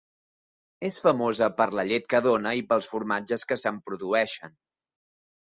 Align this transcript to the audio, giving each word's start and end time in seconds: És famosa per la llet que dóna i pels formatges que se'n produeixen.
És 0.87 0.95
famosa 1.03 1.49
per 1.59 1.67
la 1.79 1.85
llet 1.89 2.07
que 2.13 2.21
dóna 2.29 2.55
i 2.61 2.65
pels 2.73 2.89
formatges 2.95 3.47
que 3.53 3.59
se'n 3.67 3.79
produeixen. 3.93 4.57